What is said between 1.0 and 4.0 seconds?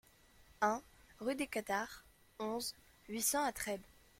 rue des Cathares, onze, huit cents à Trèbes